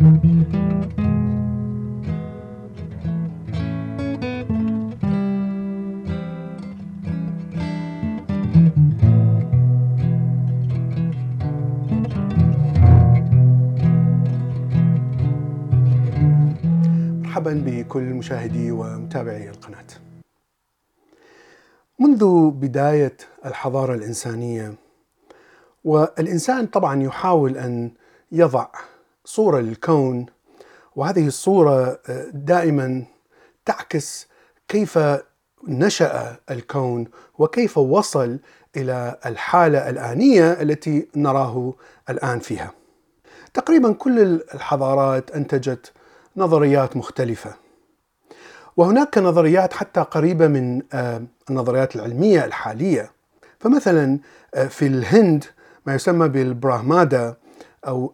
مرحبا 0.00 0.12
بكل 17.66 18.02
مشاهدي 18.02 18.70
ومتابعي 18.70 19.50
القناة. 19.50 19.84
منذ 21.98 22.50
بداية 22.50 23.16
الحضارة 23.46 23.94
الإنسانية 23.94 24.74
والإنسان 25.84 26.66
طبعا 26.66 27.02
يحاول 27.02 27.56
أن 27.56 27.90
يضع 28.32 28.68
صورة 29.24 29.60
للكون 29.60 30.26
وهذه 30.96 31.26
الصورة 31.26 32.00
دائما 32.32 33.04
تعكس 33.64 34.28
كيف 34.68 34.98
نشأ 35.68 36.36
الكون 36.50 37.06
وكيف 37.38 37.78
وصل 37.78 38.38
إلى 38.76 39.18
الحالة 39.26 39.90
الآنية 39.90 40.52
التي 40.52 41.08
نراه 41.16 41.74
الآن 42.10 42.38
فيها. 42.38 42.72
تقريبا 43.54 43.92
كل 43.92 44.20
الحضارات 44.54 45.30
أنتجت 45.30 45.92
نظريات 46.36 46.96
مختلفة. 46.96 47.54
وهناك 48.76 49.18
نظريات 49.18 49.72
حتى 49.72 50.00
قريبة 50.00 50.46
من 50.46 50.82
النظريات 51.50 51.96
العلمية 51.96 52.44
الحالية. 52.44 53.10
فمثلا 53.58 54.18
في 54.68 54.86
الهند 54.86 55.44
ما 55.86 55.94
يسمى 55.94 56.28
بالبراهماندا 56.28 57.36
أو 57.86 58.12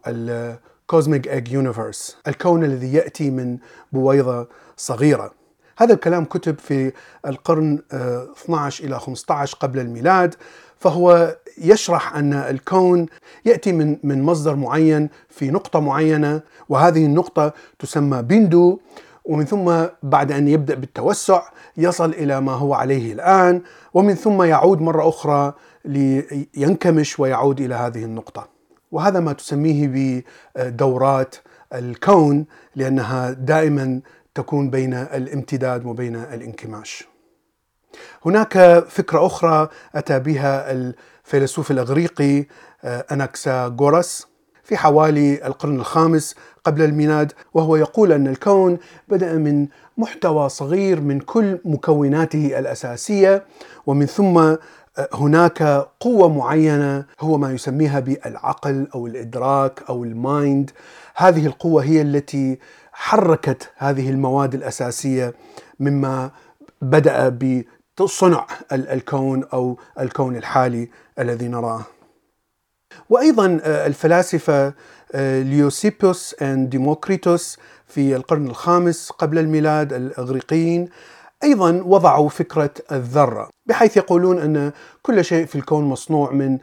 ال 0.87 0.93
cosmic 0.93 1.27
egg 1.27 1.51
universe، 1.51 2.17
الكون 2.27 2.63
الذي 2.63 2.93
يأتي 2.93 3.29
من 3.29 3.57
بويضة 3.91 4.47
صغيرة. 4.77 5.31
هذا 5.77 5.93
الكلام 5.93 6.25
كتب 6.25 6.59
في 6.59 6.91
القرن 7.25 7.79
12 7.91 8.83
إلى 8.83 8.99
15 8.99 9.57
قبل 9.59 9.79
الميلاد 9.79 10.35
فهو 10.77 11.35
يشرح 11.57 12.15
أن 12.15 12.33
الكون 12.33 13.05
يأتي 13.45 13.71
من 13.71 13.97
من 14.03 14.21
مصدر 14.21 14.55
معين 14.55 15.09
في 15.29 15.51
نقطة 15.51 15.79
معينة 15.79 16.41
وهذه 16.69 17.05
النقطة 17.05 17.53
تسمى 17.79 18.21
بندو 18.21 18.79
ومن 19.25 19.45
ثم 19.45 19.85
بعد 20.03 20.31
أن 20.31 20.47
يبدأ 20.47 20.75
بالتوسع 20.75 21.41
يصل 21.77 22.09
إلى 22.09 22.41
ما 22.41 22.51
هو 22.51 22.73
عليه 22.73 23.13
الآن 23.13 23.61
ومن 23.93 24.15
ثم 24.15 24.43
يعود 24.43 24.81
مرة 24.81 25.09
أخرى 25.09 25.53
لينكمش 25.85 27.19
ويعود 27.19 27.61
إلى 27.61 27.75
هذه 27.75 28.03
النقطة. 28.03 28.56
وهذا 28.91 29.19
ما 29.19 29.33
تسميه 29.33 30.23
بدورات 30.55 31.35
الكون 31.73 32.45
لأنها 32.75 33.31
دائما 33.31 34.01
تكون 34.35 34.69
بين 34.69 34.93
الامتداد 34.93 35.85
وبين 35.85 36.15
الانكماش. 36.15 37.07
هناك 38.25 38.85
فكرة 38.89 39.25
أخرى 39.25 39.69
أتى 39.95 40.19
بها 40.19 40.71
الفيلسوف 40.71 41.71
الأغريقي 41.71 42.45
أناكساغورس 43.11 44.27
في 44.63 44.77
حوالي 44.77 45.47
القرن 45.47 45.75
الخامس 45.75 46.35
قبل 46.63 46.81
الميلاد 46.81 47.31
وهو 47.53 47.75
يقول 47.75 48.11
أن 48.11 48.27
الكون 48.27 48.77
بدأ 49.07 49.33
من 49.33 49.67
محتوى 49.97 50.49
صغير 50.49 51.01
من 51.01 51.19
كل 51.19 51.59
مكوناته 51.65 52.59
الأساسية 52.59 53.45
ومن 53.85 54.05
ثم 54.05 54.55
هناك 55.13 55.87
قوة 55.99 56.29
معينة 56.29 57.05
هو 57.19 57.37
ما 57.37 57.51
يسميها 57.51 57.99
بالعقل 57.99 58.87
أو 58.95 59.07
الإدراك 59.07 59.83
أو 59.89 60.03
المايند 60.03 60.71
هذه 61.15 61.45
القوة 61.45 61.83
هي 61.83 62.01
التي 62.01 62.59
حركت 62.93 63.69
هذه 63.77 64.09
المواد 64.09 64.53
الأساسية 64.53 65.33
مما 65.79 66.31
بدأ 66.81 67.37
بصنع 67.99 68.47
الكون 68.71 69.43
أو 69.43 69.77
الكون 69.99 70.35
الحالي 70.35 70.89
الذي 71.19 71.47
نراه. 71.47 71.81
وأيضا 73.09 73.59
الفلاسفة 73.65 74.73
ليوسيبوس 75.15 76.35
وديموكريتوس 76.41 77.57
في 77.87 78.15
القرن 78.15 78.47
الخامس 78.47 79.09
قبل 79.09 79.39
الميلاد 79.39 79.93
الإغريقيين 79.93 80.89
أيضا 81.43 81.81
وضعوا 81.85 82.29
فكرة 82.29 82.69
الذرة 82.91 83.49
بحيث 83.65 83.97
يقولون 83.97 84.39
أن 84.39 84.71
كل 85.01 85.25
شيء 85.25 85.45
في 85.45 85.55
الكون 85.55 85.83
مصنوع 85.83 86.31
من 86.31 86.57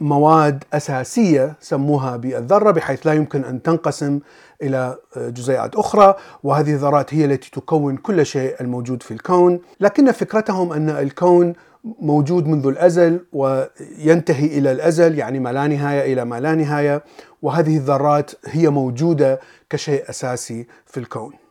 مواد 0.00 0.64
أساسية 0.72 1.56
سموها 1.60 2.16
بالذرة 2.16 2.70
بحيث 2.70 3.06
لا 3.06 3.12
يمكن 3.12 3.44
أن 3.44 3.62
تنقسم 3.62 4.20
إلى 4.62 4.96
جزيئات 5.16 5.76
أخرى 5.76 6.14
وهذه 6.42 6.72
الذرات 6.72 7.14
هي 7.14 7.24
التي 7.24 7.50
تكون 7.50 7.96
كل 7.96 8.26
شيء 8.26 8.60
الموجود 8.60 9.02
في 9.02 9.10
الكون 9.10 9.60
لكن 9.80 10.12
فكرتهم 10.12 10.72
أن 10.72 10.90
الكون 10.90 11.52
موجود 11.84 12.46
منذ 12.46 12.66
الأزل 12.66 13.20
وينتهي 13.32 14.58
إلى 14.58 14.72
الأزل 14.72 15.18
يعني 15.18 15.38
ما 15.40 15.52
لا 15.52 15.66
نهاية 15.66 16.12
إلى 16.12 16.24
ما 16.24 16.40
لا 16.40 16.54
نهاية 16.54 17.04
وهذه 17.42 17.76
الذرات 17.76 18.30
هي 18.46 18.68
موجودة 18.68 19.40
كشيء 19.70 20.10
أساسي 20.10 20.66
في 20.86 21.00
الكون. 21.00 21.47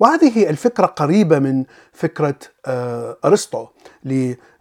وهذه 0.00 0.50
الفكرة 0.50 0.86
قريبة 0.86 1.38
من 1.38 1.64
فكرة 1.92 2.34
أرسطو 3.24 3.66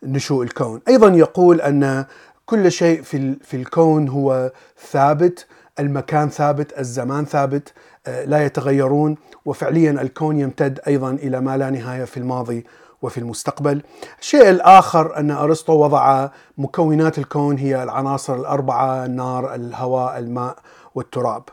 لنشوء 0.03 0.43
الكون، 0.43 0.81
أيضا 0.87 1.07
يقول 1.07 1.61
أن 1.61 2.05
كل 2.45 2.71
شيء 2.71 3.01
في 3.01 3.35
في 3.43 3.57
الكون 3.57 4.09
هو 4.09 4.51
ثابت، 4.91 5.47
المكان 5.79 6.29
ثابت، 6.29 6.79
الزمان 6.79 7.25
ثابت، 7.25 7.73
لا 8.07 8.45
يتغيرون 8.45 9.15
وفعليا 9.45 9.91
الكون 9.91 10.39
يمتد 10.39 10.79
أيضا 10.87 11.11
إلى 11.11 11.41
ما 11.41 11.57
لا 11.57 11.69
نهاية 11.69 12.03
في 12.03 12.17
الماضي 12.17 12.65
وفي 13.01 13.17
المستقبل. 13.17 13.81
الشيء 14.19 14.49
الآخر 14.49 15.17
أن 15.17 15.31
أرسطو 15.31 15.73
وضع 15.73 16.29
مكونات 16.57 17.17
الكون 17.17 17.57
هي 17.57 17.83
العناصر 17.83 18.35
الأربعة 18.35 19.05
النار 19.05 19.55
الهواء 19.55 20.17
الماء 20.17 20.55
والتراب 20.95 21.43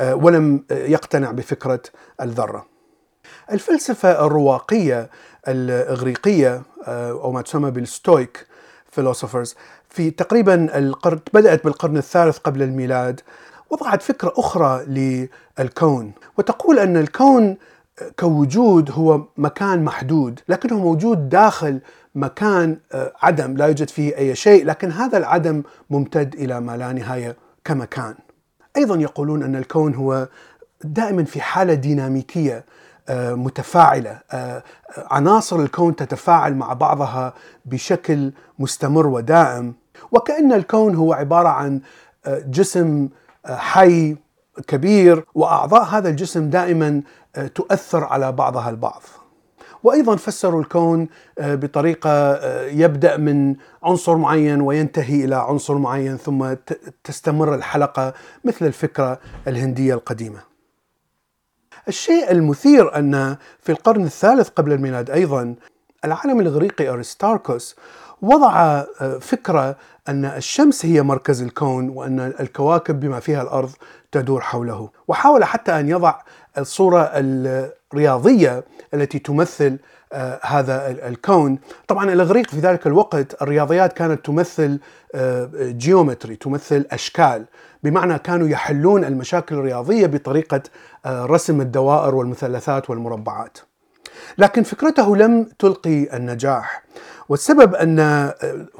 ولم 0.00 0.64
يقتنع 0.70 1.30
بفكرة 1.30 1.82
الذرة 2.20 2.71
الفلسفة 3.52 4.26
الرواقية 4.26 5.10
الإغريقية 5.48 6.62
أو 6.88 7.32
ما 7.32 7.42
تسمى 7.42 7.70
بال 7.70 7.92
Stoic 7.92 8.46
philosophers 8.90 9.54
في 9.88 10.10
تقريبا 10.10 10.78
القرن 10.78 11.20
بدأت 11.34 11.64
بالقرن 11.64 11.96
الثالث 11.96 12.38
قبل 12.38 12.62
الميلاد 12.62 13.20
وضعت 13.70 14.02
فكرة 14.02 14.32
أخرى 14.36 14.84
للكون 15.58 16.12
وتقول 16.38 16.78
أن 16.78 16.96
الكون 16.96 17.56
كوجود 18.18 18.90
هو 18.90 19.20
مكان 19.36 19.84
محدود 19.84 20.40
لكنه 20.48 20.78
موجود 20.78 21.28
داخل 21.28 21.80
مكان 22.14 22.76
عدم 23.22 23.56
لا 23.56 23.66
يوجد 23.66 23.90
فيه 23.90 24.16
أي 24.16 24.34
شيء 24.34 24.66
لكن 24.66 24.90
هذا 24.90 25.18
العدم 25.18 25.62
ممتد 25.90 26.34
إلى 26.34 26.60
ما 26.60 26.76
لا 26.76 26.92
نهاية 26.92 27.36
كمكان. 27.64 28.14
أيضا 28.76 28.96
يقولون 28.96 29.42
أن 29.42 29.56
الكون 29.56 29.94
هو 29.94 30.28
دائما 30.84 31.24
في 31.24 31.40
حالة 31.40 31.74
ديناميكية 31.74 32.64
متفاعلة 33.10 34.20
عناصر 34.96 35.60
الكون 35.60 35.96
تتفاعل 35.96 36.54
مع 36.54 36.72
بعضها 36.72 37.34
بشكل 37.64 38.32
مستمر 38.58 39.06
ودائم 39.06 39.74
وكأن 40.12 40.52
الكون 40.52 40.94
هو 40.94 41.12
عبارة 41.12 41.48
عن 41.48 41.80
جسم 42.26 43.08
حي 43.46 44.16
كبير 44.66 45.24
وأعضاء 45.34 45.82
هذا 45.82 46.08
الجسم 46.08 46.50
دائما 46.50 47.02
تؤثر 47.54 48.04
على 48.04 48.32
بعضها 48.32 48.70
البعض. 48.70 49.02
وأيضا 49.82 50.16
فسروا 50.16 50.60
الكون 50.60 51.08
بطريقة 51.40 52.44
يبدأ 52.66 53.16
من 53.16 53.56
عنصر 53.82 54.16
معين 54.16 54.60
وينتهي 54.60 55.24
إلى 55.24 55.36
عنصر 55.36 55.78
معين 55.78 56.16
ثم 56.16 56.54
تستمر 57.04 57.54
الحلقة 57.54 58.14
مثل 58.44 58.66
الفكرة 58.66 59.18
الهندية 59.48 59.94
القديمة. 59.94 60.51
الشيء 61.88 62.30
المثير 62.30 62.96
أن 62.96 63.36
في 63.60 63.72
القرن 63.72 64.04
الثالث 64.04 64.48
قبل 64.48 64.72
الميلاد 64.72 65.10
أيضا 65.10 65.54
العالم 66.04 66.40
الإغريقي 66.40 66.88
أرستاركوس 66.88 67.76
وضع 68.22 68.84
فكرة 69.20 69.76
أن 70.08 70.24
الشمس 70.24 70.86
هي 70.86 71.02
مركز 71.02 71.42
الكون 71.42 71.88
وأن 71.88 72.20
الكواكب 72.40 73.00
بما 73.00 73.20
فيها 73.20 73.42
الأرض 73.42 73.70
تدور 74.12 74.40
حوله، 74.40 74.90
وحاول 75.08 75.44
حتى 75.44 75.80
أن 75.80 75.88
يضع 75.88 76.14
الصورة 76.58 77.10
الرياضية 77.14 78.64
التي 78.94 79.18
تمثل 79.18 79.78
هذا 80.42 80.90
الكون، 81.08 81.58
طبعا 81.88 82.12
الإغريق 82.12 82.50
في 82.50 82.58
ذلك 82.58 82.86
الوقت 82.86 83.42
الرياضيات 83.42 83.92
كانت 83.92 84.26
تمثل 84.26 84.80
جيومتري، 85.56 86.36
تمثل 86.36 86.86
أشكال، 86.90 87.44
بمعنى 87.82 88.18
كانوا 88.18 88.48
يحلون 88.48 89.04
المشاكل 89.04 89.54
الرياضية 89.54 90.06
بطريقة 90.06 90.62
رسم 91.06 91.60
الدوائر 91.60 92.14
والمثلثات 92.14 92.90
والمربعات. 92.90 93.58
لكن 94.38 94.62
فكرته 94.62 95.16
لم 95.16 95.48
تلقي 95.58 96.16
النجاح 96.16 96.82
والسبب 97.28 97.74
أن 97.74 98.30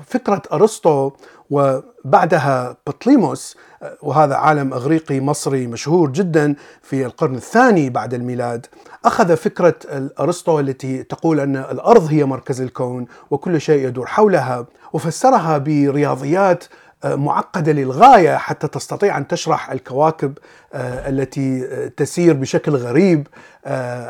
فكرة 0.06 0.42
أرسطو 0.52 1.10
وبعدها 1.50 2.76
بطليموس 2.86 3.56
وهذا 4.02 4.34
عالم 4.34 4.72
إغريقي 4.72 5.20
مصري 5.20 5.66
مشهور 5.66 6.10
جدا 6.10 6.54
في 6.82 7.06
القرن 7.06 7.34
الثاني 7.34 7.90
بعد 7.90 8.14
الميلاد 8.14 8.66
أخذ 9.04 9.36
فكرة 9.36 9.74
أرسطو 10.20 10.60
التي 10.60 11.02
تقول 11.02 11.40
أن 11.40 11.56
الأرض 11.56 12.06
هي 12.10 12.24
مركز 12.24 12.60
الكون 12.60 13.06
وكل 13.30 13.60
شيء 13.60 13.86
يدور 13.88 14.06
حولها 14.06 14.66
وفسرها 14.92 15.58
برياضيات 15.58 16.64
معقدة 17.04 17.72
للغاية 17.72 18.36
حتى 18.36 18.68
تستطيع 18.68 19.18
أن 19.18 19.26
تشرح 19.28 19.70
الكواكب 19.70 20.38
التي 20.74 21.66
تسير 21.96 22.34
بشكل 22.34 22.72
غريب 22.72 23.28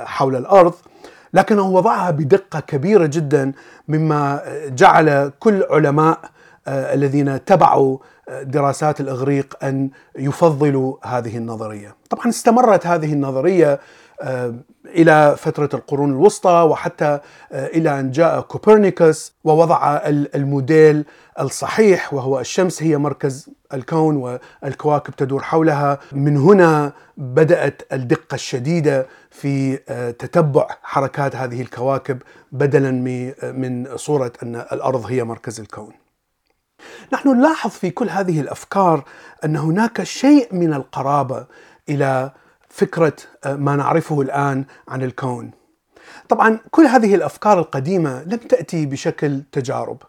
حول 0.05 0.37
الأرض 0.37 0.75
لكنه 1.35 1.63
وضعها 1.63 2.11
بدقة 2.11 2.61
كبيرة 2.61 3.07
جدا 3.07 3.53
مما 3.89 4.43
جعل 4.69 5.33
كل 5.41 5.63
علماء 5.71 6.19
آه، 6.69 6.95
الذين 6.95 7.45
تبعوا 7.45 7.99
آه، 8.29 8.43
دراسات 8.43 9.01
الإغريق 9.01 9.57
أن 9.63 9.91
يفضلوا 10.19 10.97
هذه 11.03 11.37
النظرية. 11.37 11.95
طبعا 12.11 12.29
استمرت 12.29 12.87
هذه 12.87 13.13
النظرية 13.13 13.73
آه، 13.73 13.79
إلى 14.87 15.37
فترة 15.39 15.69
القرون 15.75 16.11
الوسطى 16.11 16.67
وحتى 16.71 17.21
إلى 17.53 18.01
أن 18.01 18.11
جاء 18.11 18.41
كوبرنيكوس 18.41 19.33
ووضع 19.45 20.01
الموديل 20.07 21.05
الصحيح 21.41 22.15
وهو 22.15 22.41
الشمس 22.41 22.83
هي 22.83 22.97
مركز 22.97 23.51
الكون 23.75 24.17
والكواكب 24.17 25.17
تدور 25.17 25.43
حولها. 25.43 25.99
من 26.13 26.37
هنا 26.37 26.93
بدأت 27.17 27.83
الدقة 27.93 28.35
الشديدة 28.35 29.07
في 29.31 29.77
تتبع 30.19 30.67
حركات 30.83 31.37
هذه 31.37 31.63
الكواكب 31.63 32.23
بدلا 32.53 32.91
من 33.53 33.97
صورة 33.97 34.33
أن 34.43 34.57
الأرض 34.57 35.07
هي 35.07 35.25
مركز 35.25 35.61
الكون. 35.61 35.93
نحن 37.13 37.29
نلاحظ 37.29 37.71
في 37.71 37.91
كل 37.91 38.09
هذه 38.11 38.41
الأفكار 38.41 39.05
أن 39.45 39.57
هناك 39.57 40.03
شيء 40.03 40.55
من 40.55 40.75
القرابة 40.75 41.47
إلى 41.89 42.31
فكرة 42.73 43.17
آه، 43.45 43.57
ما 43.57 43.77
نعرفه 43.77 44.21
الآن 44.21 44.65
عن 44.89 45.03
الكون. 45.03 45.51
طبعا 46.29 46.59
كل 46.71 46.83
هذه 46.83 47.15
الأفكار 47.15 47.59
القديمة 47.59 48.23
لم 48.23 48.37
تأتي 48.37 48.87
بشكل 48.87 49.43
تجارب، 49.53 50.03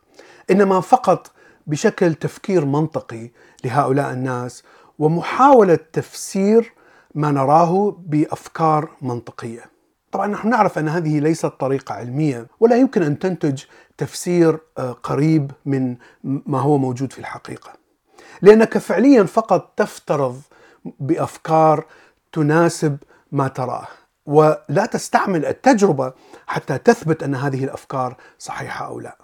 إنما 0.52 0.82
فقط 0.82 1.32
بشكل 1.68 2.14
تفكير 2.14 2.66
منطقي 2.66 3.32
لهؤلاء 3.64 4.12
الناس 4.12 4.64
ومحاولة 5.00 5.80
تفسير 5.94 6.74
ما 7.16 7.32
نراه 7.32 7.98
بأفكار 8.06 8.90
منطقية. 9.02 9.64
طبعا 10.12 10.28
نحن 10.28 10.50
نعرف 10.50 10.80
أن 10.80 10.88
هذه 10.88 11.20
ليست 11.20 11.46
طريقة 11.46 11.96
علمية 11.96 12.48
ولا 12.60 12.76
يمكن 12.76 13.04
أن 13.04 13.20
تنتج 13.20 13.64
تفسير 13.98 14.60
آه، 14.78 14.92
قريب 14.92 15.52
من 15.66 15.96
ما 16.24 16.60
هو 16.60 16.78
موجود 16.78 17.14
في 17.14 17.20
الحقيقة. 17.20 17.74
لأنك 18.42 18.78
فعليا 18.78 19.24
فقط 19.24 19.74
تفترض 19.78 20.42
بأفكار 21.00 21.86
تناسب 22.34 22.98
ما 23.32 23.48
تراه 23.48 23.88
ولا 24.26 24.86
تستعمل 24.92 25.46
التجربة 25.46 26.14
حتى 26.48 26.78
تثبت 26.78 27.24
أن 27.24 27.36
هذه 27.36 27.64
الأفكار 27.64 28.18
صحيحة 28.40 28.86
أو 28.86 29.00
لا. 29.00 29.18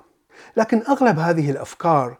لكن 0.57 0.83
أغلب 0.89 1.19
هذه 1.19 1.51
الأفكار 1.51 2.17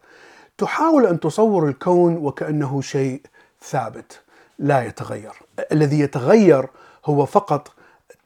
تحاول 0.57 1.06
أن 1.06 1.19
تصور 1.19 1.68
الكون 1.68 2.18
وكأنه 2.18 2.81
شيء 2.81 3.21
ثابت 3.62 4.21
لا 4.59 4.86
يتغير. 4.86 5.33
الذي 5.71 6.00
يتغير 6.00 6.69
هو 7.06 7.25
فقط 7.25 7.71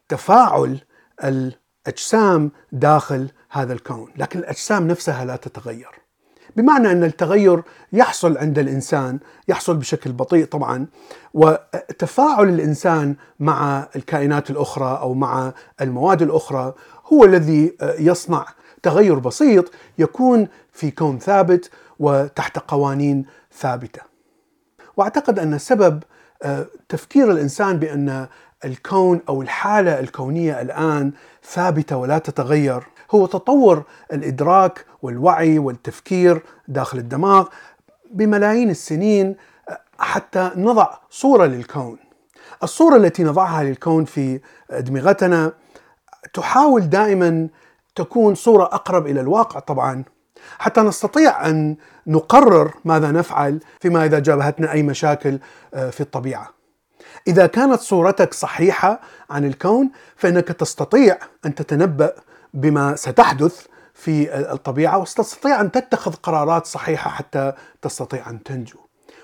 تفاعل 0.10 0.80
الأجسام 1.24 2.52
داخل 2.72 3.32
هذا 3.50 3.74
الكون، 3.74 4.12
لكن 4.16 4.40
الأجسام 4.40 4.88
نفسها 4.88 5.26
لا 5.26 5.36
تتغير. 5.36 6.03
بمعنى 6.56 6.92
أن 6.92 7.04
التغير 7.04 7.64
يحصل 7.94 8.38
عند 8.38 8.60
الإنسان، 8.60 9.20
يحصل 9.48 9.78
بشكل 9.78 10.12
بطيء 10.12 10.46
طبعا، 10.46 10.86
وتفاعل 11.34 12.50
الإنسان 12.50 13.16
مع 13.40 13.88
الكائنات 13.96 14.50
الأخرى 14.50 15.00
أو 15.02 15.14
مع 15.14 15.54
المواد 15.82 16.22
الأخرى 16.22 16.74
هو 17.14 17.24
الذي 17.24 17.76
يصنع 18.00 18.46
تغير 18.84 19.20
بسيط 19.20 19.72
يكون 19.98 20.48
في 20.74 20.92
كون 20.92 21.20
ثابت 21.20 21.70
وتحت 22.00 22.60
قوانين 22.60 23.26
ثابتة. 23.60 24.02
وأعتقد 24.98 25.40
أن 25.40 25.58
سبب 25.58 26.04
آه، 26.44 26.66
تفكير 26.90 27.32
الإنسان 27.32 27.78
بأن 27.80 28.28
الكون 28.66 29.22
أو 29.30 29.42
الحالة 29.42 30.00
الكونية 30.00 30.62
الآن 30.62 31.12
ثابتة 31.44 31.98
ولا 31.98 32.18
تتغير 32.18 32.84
هو 33.16 33.26
تطور 33.26 33.84
الإدراك 34.14 34.86
والوعي 35.02 35.60
والتفكير 35.60 36.44
داخل 36.68 36.98
الدماغ 36.98 37.48
بملايين 38.12 38.70
السنين 38.70 39.36
حتى 40.00 40.52
نضع 40.56 40.94
صورة 41.10 41.46
للكون. 41.46 41.98
الصورة 42.64 42.96
التي 42.96 43.24
نضعها 43.24 43.64
للكون 43.64 44.06
في 44.06 44.40
أدمغتنا 44.72 45.52
تحاول 46.34 46.90
دائما 46.90 47.48
تكون 47.96 48.36
صورة 48.36 48.64
أقرب 48.64 49.08
إلى 49.08 49.22
الواقع 49.22 49.60
طبعا 49.60 50.04
حتى 50.60 50.82
نستطيع 50.82 51.48
أن 51.50 51.76
نقرر 52.08 52.74
ماذا 52.86 53.12
نفعل 53.12 53.60
فيما 53.80 54.06
إذا 54.06 54.20
جابهتنا 54.20 54.72
أي 54.72 54.84
مشاكل 54.84 55.40
آه، 55.74 55.90
في 55.90 56.02
الطبيعة. 56.02 56.50
إذا 57.28 57.48
كانت 57.48 57.80
صورتك 57.80 58.34
صحيحة 58.34 59.00
عن 59.30 59.46
الكون 59.46 59.92
فإنك 60.16 60.48
تستطيع 60.48 61.18
أن 61.46 61.56
تتنبأ 61.56 62.14
بما 62.54 62.96
ستحدث 62.96 63.66
في 63.94 64.36
الطبيعة 64.52 64.98
وستستطيع 64.98 65.62
أن 65.62 65.72
تتخذ 65.72 66.14
قرارات 66.14 66.66
صحيحة 66.66 67.10
حتى 67.10 67.54
تستطيع 67.82 68.30
أن 68.30 68.44
تنجو. 68.44 68.80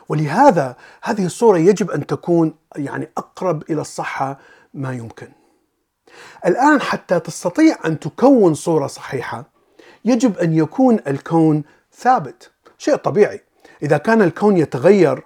ولهذا 0.10 0.76
هذه 1.04 1.26
الصورة 1.26 1.58
يجب 1.58 1.92
أن 1.92 2.06
تكون 2.06 2.54
يعني 2.76 3.10
أقرب 3.18 3.64
إلى 3.70 3.82
الصحة 3.82 4.40
ما 4.74 4.94
يمكن. 4.94 5.28
الآن 6.46 6.82
حتى 6.82 7.20
تستطيع 7.20 7.78
أن 7.86 8.00
تكون 8.00 8.54
صورة 8.54 8.88
صحيحة 8.88 9.44
يجب 10.06 10.38
أن 10.38 10.54
يكون 10.54 11.00
الكون 11.08 11.64
ثابت، 11.94 12.52
شيء 12.78 12.96
طبيعي. 12.96 13.42
إذا 13.84 13.98
كان 13.98 14.22
الكون 14.22 14.58
يتغير 14.58 15.24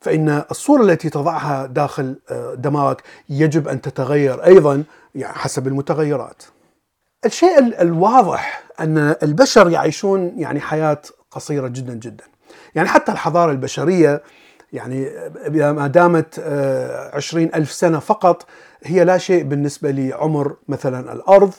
فإن 0.00 0.44
الصورة 0.50 0.82
التي 0.82 1.10
تضعها 1.10 1.66
داخل 1.66 2.16
آه، 2.30 2.54
دماغك 2.54 3.02
يجب 3.28 3.68
أن 3.68 3.80
تتغير 3.80 4.44
أيضا 4.44 4.84
يعني 5.14 5.34
حسب 5.34 5.66
المتغيرات 5.66 6.42
الشيء 7.24 7.58
الواضح 7.82 8.62
أن 8.80 9.14
البشر 9.22 9.70
يعيشون 9.70 10.32
يعني 10.36 10.60
حياة 10.60 11.02
قصيرة 11.30 11.68
جدا 11.68 11.94
جدا. 11.94 12.24
يعني 12.74 12.88
حتى 12.88 13.12
الحضارة 13.12 13.50
البشرية 13.52 14.22
يعني 14.72 15.10
ما 15.48 15.86
دامت 15.86 16.40
آه، 16.40 17.16
عشرين 17.16 17.50
ألف 17.54 17.72
سنة 17.72 17.98
فقط 17.98 18.46
هي 18.84 19.04
لا 19.04 19.18
شيء 19.18 19.44
بالنسبة 19.44 19.90
لعمر 19.90 20.56
مثلا 20.68 21.12
الأرض 21.12 21.54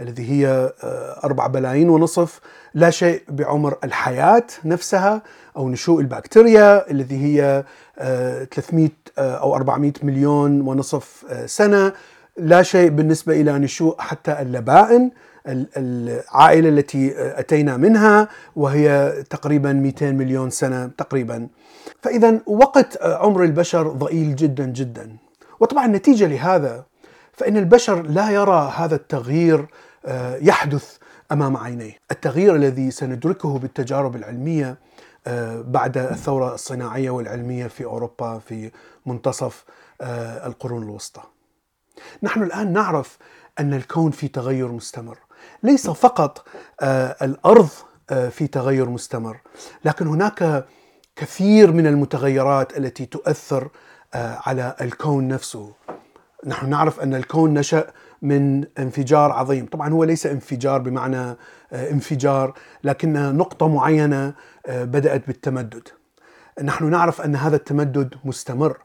الذي 0.00 0.30
هي 0.30 0.72
آه، 0.84 1.20
أربع 1.24 1.46
بلايين 1.46 1.88
ونصف 1.88 2.40
لا 2.74 2.90
شيء 2.90 3.22
بعمر 3.28 3.78
الحياة 3.84 4.46
نفسها 4.64 5.22
أو 5.56 5.68
نشوء 5.68 6.00
البكتيريا 6.00 6.90
الذي 6.90 7.24
هي 7.24 7.64
300 7.96 8.88
آه، 9.18 9.20
آه، 9.20 9.36
أو 9.36 9.56
400 9.56 9.92
مليون 10.02 10.60
ونصف 10.60 11.24
سنة. 11.46 11.92
لا 12.36 12.62
شيء 12.62 12.90
بالنسبة 12.90 13.40
إلى 13.40 13.58
نشوء 13.58 14.00
حتى 14.00 14.42
اللبائن 14.42 15.10
العائلة 15.46 16.68
التي 16.68 17.14
أتينا 17.16 17.76
منها 17.76 18.28
وهي 18.56 19.14
تقريبا 19.30 19.72
200 19.72 20.10
مليون 20.10 20.50
سنة 20.50 20.86
تقريبا. 20.86 21.48
فإذا 22.02 22.40
وقت 22.46 23.02
عمر 23.02 23.44
البشر 23.44 23.88
ضئيل 23.88 24.36
جدا 24.36 24.66
جدا. 24.66 25.16
وطبعا 25.60 25.86
نتيجة 25.86 26.26
لهذا 26.26 26.84
فإن 27.32 27.56
البشر 27.56 28.02
لا 28.02 28.30
يرى 28.30 28.72
هذا 28.76 28.94
التغيير 28.94 29.66
آه، 30.06 30.36
يحدث 30.36 30.96
أمام 31.32 31.56
عينيه، 31.56 31.98
التغيير 32.10 32.56
الذي 32.56 32.90
سندركه 32.90 33.58
بالتجارب 33.58 34.16
العلمية 34.16 34.76
آه، 35.26 35.60
بعد 35.60 35.98
الثورة 35.98 36.54
الصناعية 36.54 37.10
والعلمية 37.10 37.66
في 37.66 37.84
أوروبا 37.84 38.38
في 38.38 38.70
منتصف 39.06 39.64
آه، 40.00 40.46
القرون 40.46 40.82
الوسطى. 40.82 41.22
نحن 42.22 42.42
الآن 42.42 42.72
نعرف 42.72 43.18
أن 43.60 43.74
الكون 43.74 44.10
في 44.10 44.28
تغير 44.28 44.72
مستمر، 44.72 45.18
ليس 45.62 45.90
فقط 45.90 46.46
الأرض 47.22 47.68
في 48.30 48.46
تغير 48.46 48.88
مستمر، 48.88 49.40
لكن 49.84 50.06
هناك 50.06 50.66
كثير 51.16 51.72
من 51.72 51.86
المتغيرات 51.86 52.78
التي 52.78 53.06
تؤثر 53.06 53.68
على 54.14 54.76
الكون 54.80 55.28
نفسه. 55.28 55.72
نحن 56.46 56.70
نعرف 56.70 57.00
أن 57.00 57.14
الكون 57.14 57.54
نشأ 57.54 57.86
من 58.22 58.64
انفجار 58.78 59.32
عظيم. 59.32 59.66
طبعا 59.66 59.92
هو 59.92 60.04
ليس 60.04 60.26
انفجار 60.26 60.80
بمعنى 60.80 61.36
آه، 61.72 61.90
انفجار 61.90 62.54
لكنها 62.84 63.32
نقطة 63.32 63.68
معينة 63.68 64.34
آه، 64.66 64.84
بدأت 64.84 65.26
بالتمدد. 65.26 65.88
نحن 66.62 66.90
نعرف 66.90 67.20
أن 67.20 67.36
هذا 67.36 67.56
التمدد 67.56 68.14
مستمر. 68.24 68.78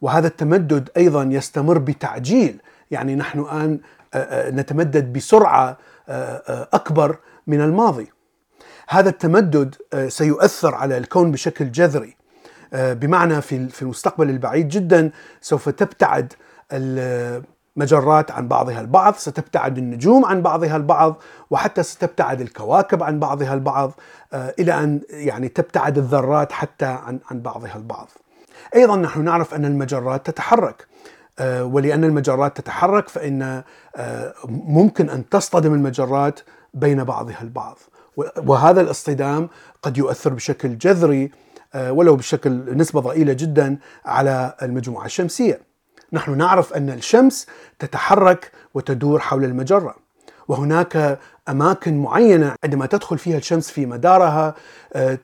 وهذا 0.00 0.26
التمدد 0.26 0.88
أيضا 0.96 1.22
يستمر 1.22 1.78
بتعجيل 1.78 2.60
يعني 2.90 3.14
نحن 3.14 3.38
الآن 3.38 3.80
نتمدد 4.56 5.12
بسرعة 5.12 5.76
أكبر 6.72 7.16
من 7.46 7.60
الماضي. 7.60 8.12
هذا 8.88 9.08
التمدد 9.08 9.74
سيؤثر 10.08 10.74
على 10.74 10.98
الكون 10.98 11.32
بشكل 11.32 11.72
جذري 11.72 12.16
بمعنى 12.72 13.40
في 13.40 13.68
في 13.68 13.82
المستقبل 13.82 14.30
البعيد 14.30 14.68
جدا 14.68 15.10
سوف 15.40 15.68
تبتعد 15.68 16.32
المجرات 16.72 18.30
عن 18.30 18.48
بعضها 18.48 18.80
البعض، 18.80 19.14
ستبتعد 19.14 19.78
النجوم 19.78 20.24
عن 20.24 20.42
بعضها 20.42 20.76
البعض، 20.76 21.22
وحتى 21.50 21.82
ستبتعد 21.82 22.40
الكواكب 22.40 23.02
عن 23.02 23.20
بعضها 23.20 23.54
البعض 23.54 23.92
إلى 24.34 24.74
أن 24.74 25.00
يعني 25.10 25.48
تبتعد 25.48 25.98
الذرات 25.98 26.52
حتى 26.52 26.86
عن 26.86 27.20
عن 27.30 27.40
بعضها 27.40 27.76
البعض. 27.76 28.08
أيضا 28.74 28.96
نحن 28.96 29.24
نعرف 29.24 29.54
أن 29.54 29.64
المجرات 29.64 30.26
تتحرك. 30.26 30.86
آه، 31.40 31.64
ولأن 31.64 32.04
المجرات 32.04 32.56
تتحرك 32.56 33.08
فإن 33.08 33.62
آه، 33.96 34.34
ممكن 34.48 35.10
أن 35.10 35.28
تصطدم 35.28 35.74
المجرات 35.74 36.40
بين 36.74 37.04
بعضها 37.04 37.42
البعض. 37.42 37.78
وهذا 38.46 38.80
الاصطدام 38.80 39.48
قد 39.82 39.98
يؤثر 39.98 40.32
بشكل 40.32 40.78
جذري 40.78 41.30
آه، 41.74 41.92
ولو 41.92 42.16
بشكل 42.16 42.76
نسبة 42.76 43.00
ضئيلة 43.00 43.32
جدا 43.32 43.78
على 44.04 44.54
المجموعة 44.62 45.06
الشمسية. 45.06 45.60
نحن 46.12 46.38
نعرف 46.38 46.72
أن 46.72 46.90
الشمس 46.90 47.46
تتحرك 47.78 48.52
وتدور 48.74 49.18
حول 49.18 49.44
المجرة. 49.44 49.94
وهناك 50.48 51.18
أماكن 51.48 51.98
معينة 51.98 52.54
عندما 52.64 52.86
تدخل 52.86 53.18
فيها 53.18 53.38
الشمس 53.38 53.70
في 53.70 53.86
مدارها 53.86 54.54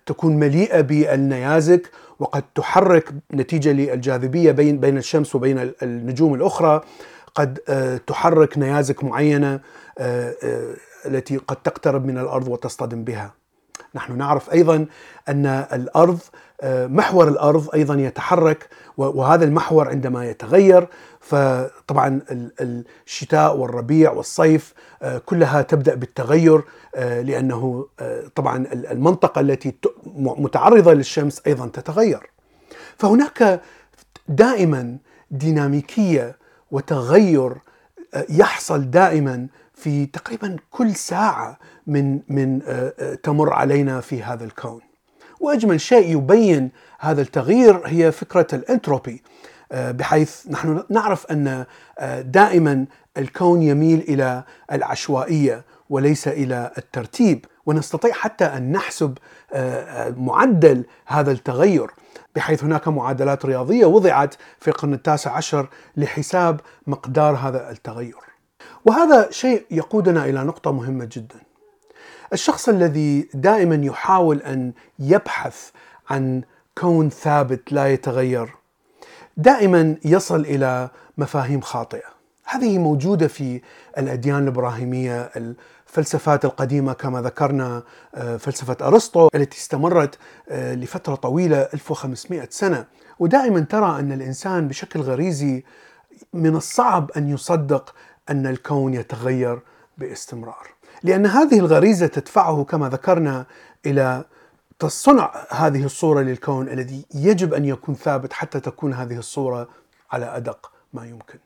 تكون 0.07 0.37
مليئة 0.37 0.81
بالنيازك 0.81 1.90
وقد 2.21 2.45
تحرك 2.55 3.15
نتيجة 3.35 3.73
للجاذبية 3.73 4.53
بين 4.53 4.81
بين 4.81 4.99
الشمس 4.99 5.35
وبين 5.35 5.73
النجوم 5.83 6.35
الأخرى 6.35 6.81
قد 7.35 7.61
آه، 7.69 7.97
تحرك 7.97 8.59
نيازك 8.59 9.05
معينة 9.05 9.61
آه، 9.99 10.35
آه، 10.43 10.75
التي 11.07 11.37
قد 11.37 11.57
تقترب 11.57 12.07
من 12.07 12.19
الأرض 12.19 12.49
وتصطدم 12.49 13.05
بها. 13.05 13.35
نحن 13.95 14.18
نعرف 14.18 14.52
أيضا 14.52 14.87
أن 15.28 15.47
الأرض 15.73 16.18
محور 16.64 17.28
الأرض 17.28 17.68
أيضا 17.75 17.95
يتحرك 17.95 18.68
وهذا 18.97 19.45
المحور 19.45 19.88
عندما 19.88 20.30
يتغير 20.30 20.88
فطبعا 21.21 22.21
الشتاء 23.06 23.56
والربيع 23.56 24.12
والصيف 24.12 24.75
كلها 25.26 25.62
تبدأ 25.62 25.95
بالتغير 25.95 26.62
لأنه 26.99 27.87
طبعا 28.35 28.66
المنطقة 28.73 29.40
التي 29.40 29.75
متعرضة 30.16 30.92
للشمس 30.92 31.42
أيضا 31.47 31.66
تتغير. 31.66 32.30
فهناك 32.99 33.61
دائما 34.28 34.97
ديناميكية 35.30 36.37
وتغير 36.71 37.52
يحصل 38.28 38.90
دائما 38.90 39.47
في 39.75 40.06
تقريبا 40.06 40.56
كل 40.71 40.95
ساعة 40.95 41.59
من 41.87 42.21
من 42.28 42.62
تمر 43.23 43.52
علينا 43.52 44.00
في 44.00 44.23
هذا 44.23 44.45
الكون. 44.45 44.81
وأجمل 45.40 45.81
شيء 45.81 46.16
يبين 46.16 46.71
هذا 46.99 47.23
التغيير 47.23 47.83
هي 47.87 48.12
فكرة 48.12 48.47
الانتروبي 48.52 49.23
آه، 49.73 49.90
بحيث 49.90 50.47
نحن 50.49 50.83
نعرف 50.90 51.26
أن 51.26 51.64
آه، 51.99 52.21
دائما 52.21 52.87
الكون 53.16 53.62
يميل 53.62 54.00
إلى 54.00 54.45
العشوائية 54.73 55.64
وليس 55.90 56.28
إلى 56.28 56.71
الترتيب 56.78 57.45
ونستطيع 57.66 58.12
حتى 58.12 58.45
أن 58.45 58.73
نحسب 58.73 59.19
آه، 59.52 60.11
معدل 60.11 60.85
هذا 61.07 61.33
التغير 61.33 61.90
بحيث 62.35 62.64
هناك 62.64 62.88
معادلات 62.88 63.47
رياضية 63.47 63.87
وضعت 63.87 64.35
في 64.61 64.69
القرن 64.69 64.95
التاسع 64.95 65.31
عشر 65.31 65.69
لحساب 65.97 66.61
مقدار 66.87 67.35
هذا 67.35 67.71
التغير. 67.71 68.16
وهذا 68.85 69.31
شيء 69.31 69.64
يقودنا 69.71 70.25
إلى 70.25 70.45
نقطة 70.45 70.73
مهمة 70.73 71.09
جدا. 71.12 71.40
الشخص 72.33 72.68
الذي 72.68 73.28
دائما 73.35 73.87
يحاول 73.87 74.42
أن 74.42 74.73
يبحث 74.99 75.71
عن 76.11 76.42
كون 76.78 77.11
ثابت 77.11 77.73
لا 77.73 77.92
يتغير 77.92 78.54
دائما 79.37 79.97
يصل 80.04 80.40
إلى 80.40 80.90
مفاهيم 81.18 81.61
خاطئة. 81.61 82.16
هذه 82.45 82.78
موجودة 82.78 83.28
في 83.28 83.61
الأديان 83.99 84.42
الإبراهيمية 84.42 85.30
الفلسفات 85.87 86.45
القديمة 86.45 86.92
كما 86.92 87.23
ذكرنا 87.23 87.83
آه، 88.14 88.37
فلسفة 88.37 88.76
أرسطو 88.80 89.28
التي 89.35 89.59
استمرت 89.59 90.18
آه، 90.49 90.75
لفترة 90.75 91.14
طويلة 91.14 91.68
1500 91.75 92.49
سنة. 92.50 92.85
ودائما 93.18 93.61
ترى 93.61 94.00
أن 94.00 94.12
الإنسان 94.12 94.68
بشكل 94.68 95.00
غريزي 95.00 95.64
من 96.33 96.56
الصعب 96.56 97.11
أن 97.16 97.28
يصدق 97.28 97.95
أن 98.30 98.47
الكون 98.47 98.95
يتغير 98.95 99.61
باستمرار. 99.99 100.75
لأن 101.03 101.26
هذه 101.26 101.59
الغريزة 101.59 102.07
تدفعه 102.07 102.65
كما 102.65 102.88
ذكرنا 102.88 103.47
إلى 103.87 104.25
تصنع 104.79 105.33
هذه 105.50 105.85
الصورة 105.85 106.23
للكون 106.23 106.69
الذي 106.69 107.05
يجب 107.15 107.55
أن 107.55 107.65
يكون 107.65 107.95
ثابت 107.95 108.33
حتى 108.33 108.61
تكون 108.61 108.95
هذه 108.95 109.19
الصورة 109.19 109.69
على 110.12 110.37
أدق 110.37 110.73
ما 110.93 111.07
يمكن. 111.07 111.38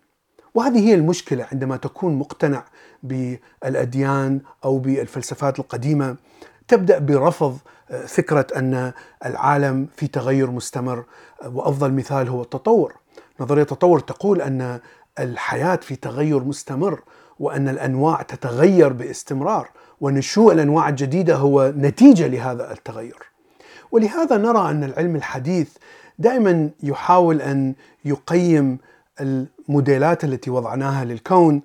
وهذه 0.54 0.78
هي 0.78 0.94
المشكلة 0.94 1.46
عندما 1.52 1.76
تكون 1.76 2.14
مقتنع 2.14 2.64
بالأديان 3.02 4.40
أو 4.64 4.78
بالفلسفات 4.78 5.58
القديمة 5.58 6.16
تبدأ 6.68 6.98
برفض 6.98 7.58
آه، 7.90 8.06
فكرة 8.06 8.46
أن 8.56 8.92
العالم 9.26 9.88
في 9.96 10.06
تغير 10.06 10.50
مستمر 10.50 11.04
آه، 11.42 11.48
وأفضل 11.48 11.92
مثال 11.92 12.28
هو 12.28 12.42
التطور. 12.42 12.94
نظرية 13.40 13.62
التطور 13.62 14.00
تقول 14.00 14.42
أن 14.42 14.80
الحياة 15.18 15.76
في 15.76 15.96
تغير 15.96 16.44
مستمر 16.44 17.00
وأن 17.40 17.68
الأنواع 17.68 18.22
تتغير 18.22 18.92
باستمرار 18.92 19.68
ونشوء 20.00 20.52
الأنواع 20.52 20.88
الجديدة 20.88 21.34
هو 21.34 21.72
نتيجة 21.76 22.26
لهذا 22.26 22.72
التغير. 22.72 23.18
ولهذا 23.92 24.36
نرى 24.36 24.70
أن 24.70 24.84
العلم 24.84 25.16
الحديث 25.16 25.68
دائما 26.18 26.70
يحاول 26.82 27.42
أن 27.42 27.74
يقيم 28.04 28.78
الموديلات 29.20 30.24
التي 30.24 30.50
وضعناها 30.50 31.04
للكون 31.04 31.62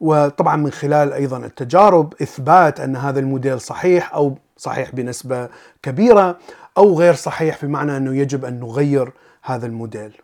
وطبعا 0.00 0.56
من 0.56 0.70
خلال 0.70 1.12
أيضا 1.12 1.36
التجارب 1.38 2.14
إثبات 2.22 2.80
أن 2.80 2.96
هذا 2.96 3.20
الموديل 3.20 3.60
صحيح 3.60 4.14
أو 4.14 4.38
صحيح 4.56 4.94
بنسبة 4.94 5.48
كبيرة 5.82 6.38
أو 6.78 6.98
غير 6.98 7.14
صحيح 7.14 7.64
بمعنى 7.64 7.96
أنه 7.96 8.16
يجب 8.16 8.44
أن 8.44 8.60
نغير 8.60 9.12
هذا 9.42 9.66
الموديل. 9.66 10.23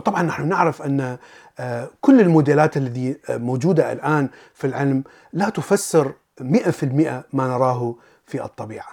وطبعا 0.00 0.22
نحن 0.22 0.48
نعرف 0.48 0.82
أن 0.82 1.18
آه، 1.58 1.88
كل 2.00 2.20
الموديلات 2.20 2.76
التي 2.76 3.16
آه، 3.28 3.36
موجودة 3.36 3.92
الآن 3.92 4.28
في 4.54 4.66
العلم 4.66 5.04
لا 5.32 5.48
تفسر 5.48 6.12
100% 6.40 7.24
ما 7.32 7.48
نراه 7.48 7.94
في 8.26 8.44
الطبيعة. 8.44 8.88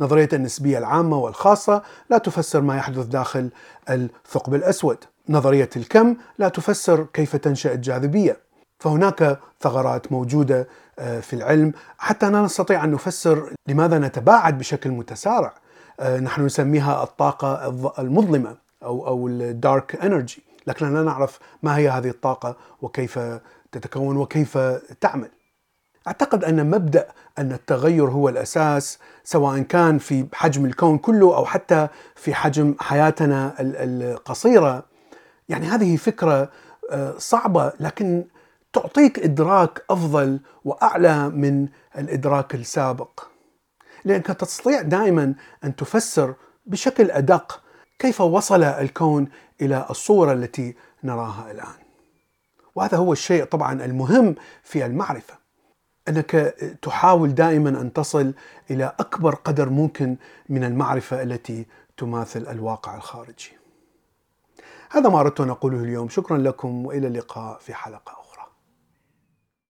نظرية 0.00 0.28
النسبية 0.32 0.78
العامة 0.78 1.18
والخاصة 1.18 1.82
لا 2.10 2.18
تفسر 2.18 2.60
ما 2.60 2.76
يحدث 2.76 3.06
داخل 3.06 3.50
الثقب 3.90 4.54
الأسود. 4.54 4.96
نظرية 5.28 5.70
الكم 5.76 6.16
لا 6.38 6.48
تفسر 6.48 7.06
كيف 7.12 7.36
تنشأ 7.36 7.72
الجاذبية. 7.74 8.36
فهناك 8.78 9.38
ثغرات 9.60 10.12
موجودة 10.12 10.68
آه، 10.98 11.20
في 11.20 11.32
العلم 11.32 11.72
حتى 11.98 12.30
لا 12.30 12.42
نستطيع 12.42 12.84
أن 12.84 12.90
نفسر 12.90 13.54
لماذا 13.68 13.98
نتباعد 13.98 14.58
بشكل 14.58 14.90
متسارع. 14.90 15.54
نحن 16.00 16.44
نسميها 16.44 17.02
الطاقة 17.02 17.68
المظلمة 17.98 18.56
أو 18.82 19.06
أو 19.06 19.28
الدارك 19.28 20.04
انرجي 20.04 20.49
لكن 20.66 20.94
لا 20.94 21.02
نعرف 21.02 21.38
ما 21.62 21.76
هي 21.76 21.88
هذه 21.88 22.08
الطاقة 22.08 22.56
وكيف 22.82 23.18
تتكون 23.72 24.16
وكيف 24.16 24.58
تعمل. 25.00 25.30
أعتقد 26.06 26.44
أن 26.44 26.70
مبدأ 26.70 27.08
أن 27.38 27.52
التغير 27.52 28.10
هو 28.10 28.28
الأساس 28.28 28.98
سواء 29.24 29.62
كان 29.62 29.98
في 29.98 30.26
حجم 30.34 30.64
الكون 30.64 30.98
كله 30.98 31.36
أو 31.36 31.44
حتى 31.44 31.88
في 32.16 32.34
حجم 32.34 32.74
حياتنا 32.80 33.54
القصيرة. 33.60 34.84
يعني 35.48 35.66
هذه 35.66 35.96
فكرة 35.96 36.50
آه، 36.90 37.14
صعبة 37.18 37.72
لكن 37.80 38.24
تعطيك 38.72 39.18
إدراك 39.18 39.84
أفضل 39.90 40.40
وأعلى 40.64 41.28
من 41.28 41.68
الإدراك 41.98 42.54
السابق. 42.54 43.20
لأنك 44.04 44.26
تستطيع 44.26 44.82
دائما 44.82 45.34
أن 45.64 45.76
تفسر 45.76 46.34
بشكل 46.66 47.10
أدق 47.10 47.62
كيف 47.98 48.20
وصل 48.20 48.62
الكون 48.62 49.28
إلى 49.62 49.86
الصورة 49.90 50.32
التي 50.32 50.74
نراها 51.04 51.50
الآن. 51.50 51.80
وهذا 52.74 52.96
هو 52.98 53.12
الشيء 53.12 53.44
طبعا 53.44 53.84
المهم 53.84 54.34
في 54.62 54.86
المعرفة. 54.86 55.34
أنك 56.08 56.30
تحاول 56.82 57.34
دائما 57.34 57.68
أن 57.68 57.92
تصل 57.92 58.34
إلى 58.70 58.92
أكبر 59.00 59.34
قدر 59.34 59.68
ممكن 59.68 60.16
من 60.48 60.64
المعرفة 60.64 61.22
التي 61.22 61.66
تماثل 61.96 62.46
الواقع 62.46 62.96
الخارجي. 62.96 63.52
هذا 64.90 65.08
ما 65.08 65.20
أردت 65.20 65.40
أن 65.40 65.50
أقوله 65.50 65.78
اليوم، 65.78 66.08
شكرا 66.08 66.38
لكم 66.38 66.86
وإلى 66.86 67.06
اللقاء 67.06 67.58
في 67.58 67.74
حلقة 67.74 68.19